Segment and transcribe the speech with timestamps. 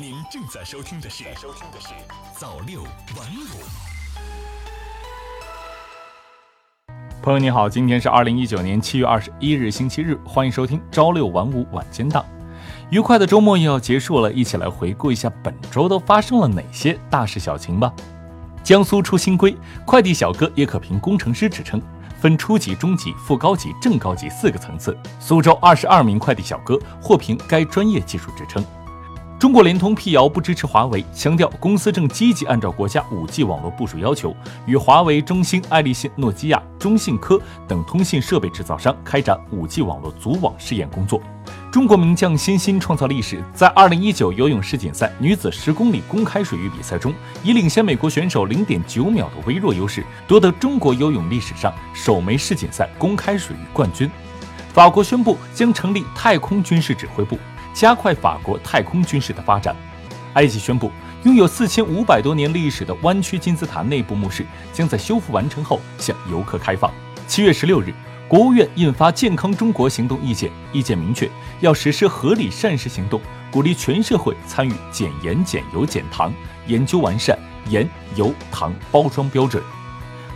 [0.00, 1.88] 您正在收听的是《收听的是
[2.34, 2.90] 早六晚
[3.36, 3.60] 五》。
[7.22, 12.24] 朋友你好，今天是二零一九年七月二十一日星期日，欢迎收听朝六晚五晚间档。
[12.88, 17.92] 愉快的周末又要结束了，一起来回顾一下本周都发生了哪些大事小情吧。
[18.64, 19.54] 江苏出新规，
[19.84, 21.78] 快递小哥也可评工程师职称，
[22.18, 24.96] 分初级、中级、副高级、正高级四个层次。
[25.18, 28.64] 苏州二十二名快递小哥获评该专业技术职称。
[29.40, 34.36] 中国联通辟谣不支持华为，强调公司正积极按照国家 5G 网络部署要求，
[34.66, 41.22] 与华为、中兴、爱立信、诺基亚、中信科等通信设备制造商开展 5G 网络组网试验工作。
[41.72, 47.10] 中国名将辛鑫创造历史，在2019游泳世锦赛女子十公里公开水域比赛中，
[47.42, 54.10] 以领先美国选手0.9秒的微弱优势，夺得中国游泳历史上首枚世锦赛公开水域冠军。
[54.74, 57.38] 法国宣布将成立太空军事指挥部。
[57.80, 59.74] 加快法国太空军事的发展。
[60.34, 66.92] 埃及宣布，拥有四千五百多年历史的湾区金字塔内部墓室将在修复完成后向游客开放。
[67.26, 67.94] 七月十六日，
[68.28, 71.26] 国务院印发《健康中国行动意见》，意见明确
[71.60, 73.18] 要实施合理膳食行动，
[73.50, 76.30] 鼓励全社会参与减盐、减油、减糖，
[76.66, 77.38] 研究完善
[77.70, 79.62] 盐、油、糖包装标准。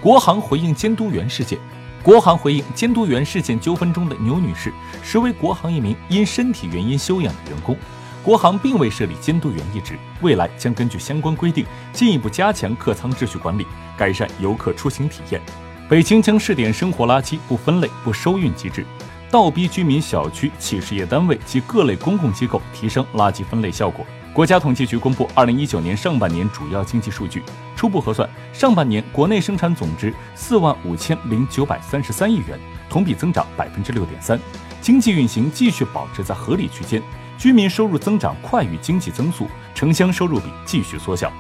[0.01, 1.59] 国航回应监督员事件。
[2.05, 4.71] 国航回应监督员事件纠纷中的牛女士，
[5.03, 7.75] 实为国航一名因身体原因休养的员工，
[8.23, 13.67] 国航并未设立监督员一职，未来将根据相关规定进一步加强客舱秩序管理，
[13.97, 15.41] 改善游客出行体验。
[15.89, 18.85] 北京将试点生活垃圾不分类不收运机制，
[19.31, 24.05] 倒逼居民小区、企事业单位及各类公共机构提升垃圾分类效果。
[24.35, 27.41] 国家统计局公布二零一九年上半年主要经济数据，
[27.77, 32.59] 初步核算，上半年国内生产总值四万五千零九百三十三亿元，
[32.91, 34.37] 同比增长百分之六点三，
[34.81, 37.01] 经济运行继续保持在合理区间，
[37.39, 41.33] 居民收入增长快于经济增速，城乡收入比继续缩小。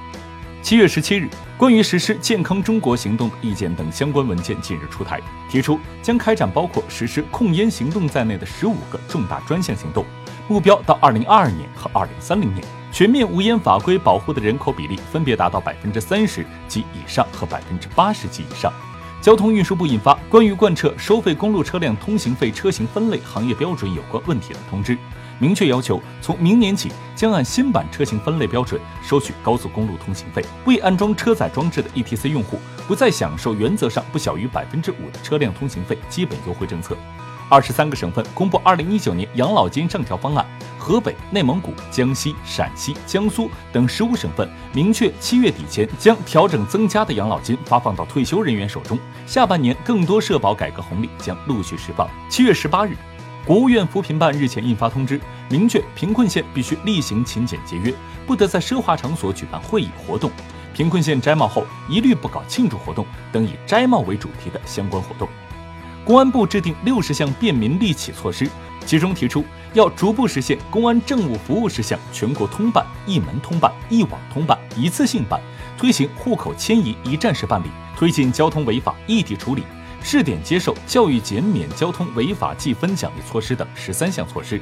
[0.63, 1.29] 七月十七日，
[1.59, 10.05] 关于实施健康中国行动的意见等相关文件近日出台，提出将开展包括实施控烟行动在内的十五个重大专项行动，
[10.47, 12.65] 目标到二零二二年和二零三零年。
[12.95, 18.73] 全面无烟法规保护的人口比例分别达到百分之三十及以上和百分之八十及以上。
[19.21, 24.97] 交通运输部印发关于贯彻收费公路车辆通行费车型分类行业标准有关问题的通知，
[25.41, 30.45] 明确要求从明年起将按新版车型分类标准收取高速公路通行费。
[30.65, 36.97] 未安装车载装置的 ETC 用户不再享受原则上不小于百分之五的车辆通行费基本优惠政策。
[37.51, 40.47] 二十三个省份公布二零一九年养老金上调方案。
[40.85, 48.99] 河北、内蒙古、江西、陕西、江苏等十五省份明确，七月底前将调整增加的养老金发放到退休人员手中。
[49.27, 52.07] 下半年更多社保改革红利将陆续释放。
[52.29, 52.95] 七月十八日，
[53.47, 55.19] 国务院扶贫办日前印发通知，
[55.49, 57.91] 明确贫困县必须厉行勤俭节约，
[58.27, 60.31] 不得在奢华场所举办会议活动。
[60.75, 65.27] 贫困县摘帽后一律不搞庆祝活动等以摘帽为主题的相关活动。
[66.05, 68.49] 公安部制定六十项便民利企措施。
[68.87, 69.43] 其中提出，
[69.73, 75.41] 要逐步实现公安政务服务事项全国通办、一门通办、一网通办、一次性办，
[75.79, 79.63] 推行户口迁移一站式办理，推进交通违法异地处理，
[80.03, 84.61] 试点接受教育减免交通违法记分奖励措施等十三项措施。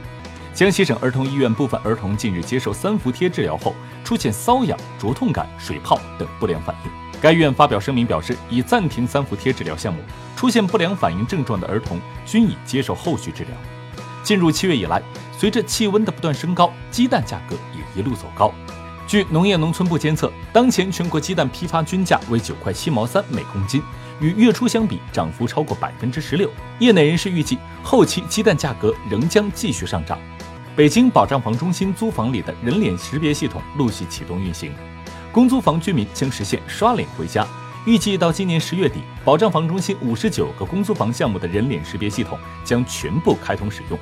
[0.54, 3.74] 江西省儿童医院部分儿童近日接受三伏贴治疗后，
[4.04, 10.00] 出现瘙痒、灼痛感、水泡等不良反应，该院发表声明表示，已暂停三伏贴治疗项目，
[10.34, 13.52] 出现不良反应症状的儿童均已接受后续治疗。
[14.24, 15.00] 进入七月以来，
[15.38, 18.52] 随着气温的不断升高，鸡蛋价格也一路走高。
[19.06, 23.80] 据农业农村部监测，当前全国鸡蛋批发均价为九块七毛三每公斤，
[24.20, 26.50] 与月初相比涨幅超过百分之十六。
[26.80, 30.18] 业内人士预计，后期鸡蛋价格仍将继续上涨。
[30.74, 34.72] 北京保障房中心租房里的人脸识别系统陆续启动运行，
[35.32, 37.46] 公租房居民将实现刷脸回家。
[37.86, 43.98] 预计到今年十月底，保障房中心五十九个公租房项目的人脸识别系统将全部开通使用。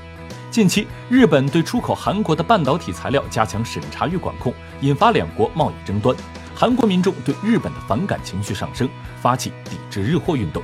[0.51, 6.15] 近期，日本对出口韩国的半导体材料加强审查与管控，引发两国贸易争端。
[6.53, 8.89] 韩国民众对日本的反感情绪上升，
[9.23, 10.61] 发起抵制日货运动。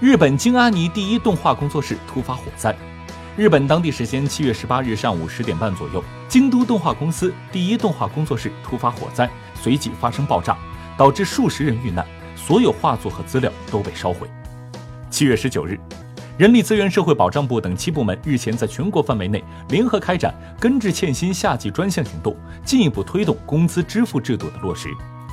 [0.00, 2.76] 日本京阿尼第一动画工作室突发火灾。
[3.34, 9.30] 日本当地时间七月十八日上午十点半左右，京都动画公司第一动画工作室突发火灾，
[9.62, 10.56] 随即发生爆炸，
[10.98, 12.04] 导致数十人遇难。
[12.34, 14.28] 所有画作和资料都被烧毁。
[15.08, 15.78] 七月十九日，
[16.36, 24.88] 人力资源社会保障部等七部门日前在全国范围内联合开展根治欠薪夏季专项行动，进一步推动工资支付制度的落实，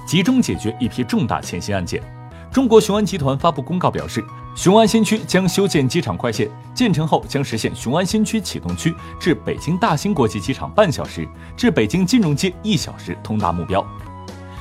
[0.06, 2.04] 集中解决一批重大欠薪案件。
[2.52, 4.24] 中国雄安集团发布公告表示，
[4.56, 13.86] 雄安新区将修建机场快线，建成后将实现雄安新区启动区至北京大兴国际机场半小时，至北京金融街一小时通达目标。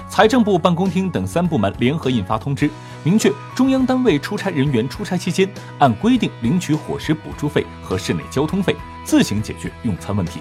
[0.09, 2.69] 财政部、办公厅等三部门联合印发通知，
[3.05, 8.75] 明确中央单位出差人员出差期间按规定领取伙食补助费和市内交通费，
[9.05, 10.41] 自行解决用餐问题。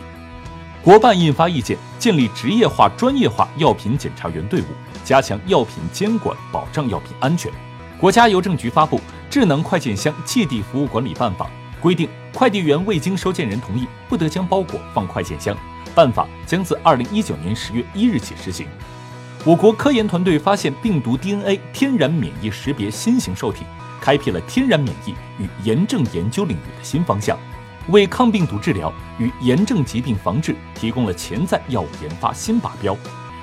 [0.81, 4.65] 国办印发意见，建立职业化、专业化药品检查员队伍，
[5.03, 7.51] 加强药品监管，保障药品安全。
[7.99, 8.97] 国家邮政局发布
[9.29, 11.45] 《智能快件箱寄递服务管理办法》，
[11.81, 15.55] 规定快递员未经收件人同意，不得将包裹放快件箱。
[15.93, 18.67] 办法将自二零一九年十月一日起施行。
[19.45, 23.63] 我国科研团队发现病毒 DNA 天然免疫识别新型受体，
[24.01, 27.37] 开辟了天然免疫与炎症研究领域的新方向，
[27.87, 32.97] 为抗病毒治疗与炎症疾病防治提供了潜在药物研发新靶标。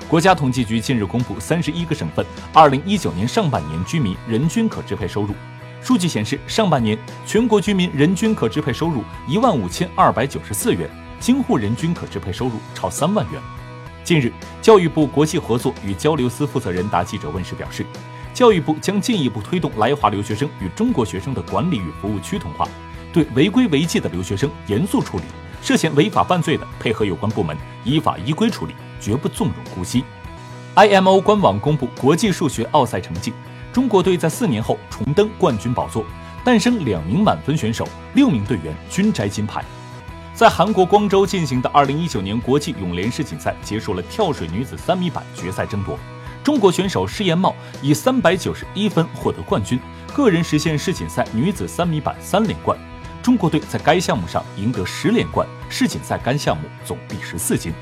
[0.07, 5.33] 国家统计局近日公布三十一个省份二零一九年上半年居民人均可支配收入，
[5.81, 6.95] 数据显示，上半年
[7.25, 10.87] 全国居民人均可支配收入一万五千二百九十四元，
[11.19, 13.41] 京沪人均可支配收入超三万元。
[14.05, 14.31] 近日，
[14.61, 17.83] 教育部国际合作与交流司负责人答记者问时表示，
[18.35, 22.67] 教育部将进一步推动来华留学生与中国学生的管理与服务趋同化，
[23.11, 25.23] 对违规违纪的留学生严肃处理，
[25.59, 30.03] 涉嫌违法犯罪的配合有关部门依法依规处理，绝不纵容姑息。
[30.75, 33.33] IMO 官网公布国际数学奥赛成绩，
[33.73, 36.05] 中国队在四年后重登冠军宝座，
[36.43, 39.65] 诞生两名满分选手，六名队员均摘金牌。
[40.35, 45.97] 在韩国光州进行的2019年国际泳联世锦赛结束了跳水女子三米板决赛争夺，
[46.43, 49.79] 中国选手施延茂以391分获得冠军，
[50.13, 52.77] 个人实现世锦赛女子三米板三连冠。
[53.23, 57.73] 中国队在该项目上赢得十连冠，世锦赛该项目总第十四金。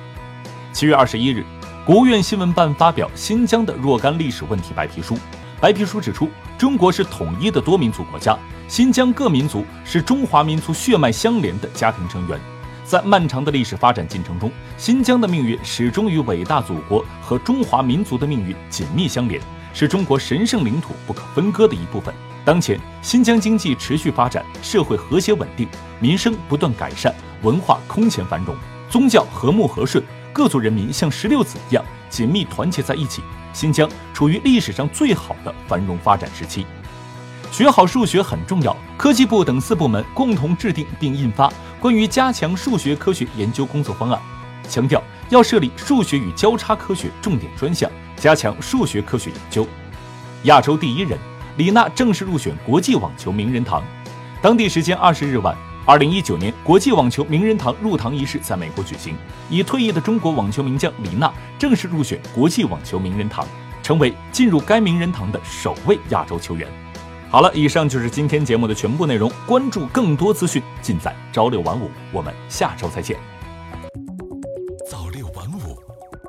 [0.71, 1.43] 七月二十一日，
[1.83, 5.17] 国务院新闻办发表新疆的若干历史问题白皮书。
[5.59, 8.37] 白皮书指出，中国是统一的多民族国家。
[8.67, 12.39] 新疆各民族是中华民族血脉相连的家庭成员，
[12.85, 19.39] 在漫长的历史发展进程中，新疆的命运始终与伟大祖国和中华民族的命运紧密相连，
[19.73, 22.13] 是中国神圣领土不可分割的一部分。
[22.45, 25.67] 当前，新疆经济持续发展，社会和谐稳定，
[25.99, 28.55] 民生不断改善，文化空前繁荣，
[28.89, 33.21] 宗教和睦和顺，各族人民像石榴籽一样紧密团结在一起。
[33.53, 36.65] 新疆处于历史上最好的繁荣发展时期。
[37.51, 38.75] 学好数学很重要。
[38.97, 44.19] 科技部等四部门共同制定并印发关于加强数学科学研究工作方案，
[44.67, 49.67] 强调要设立数学与交叉科学重点专项，加强数学科学研究。
[50.43, 51.19] 亚洲第一人
[51.57, 53.83] 李娜正式入选国际网球名人堂。
[54.41, 55.55] 当地时间二十日晚，
[55.85, 59.17] 二零一九年国际网球名人堂入堂仪式在美国举行，
[59.49, 63.45] 已退役的中国网球名将李娜正式入选国际网球名人堂，
[63.81, 66.65] 成为进入该名人堂的首位亚洲球员。
[67.29, 69.29] 好了，以上就是今天节目的全部内容。
[69.45, 71.91] 关注更多资讯，尽在朝六晚五。
[72.13, 73.17] 我们下周再见。
[74.89, 75.77] 早六晚五，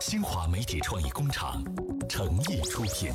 [0.00, 1.62] 新华媒体创意工厂
[2.08, 3.12] 诚意出品。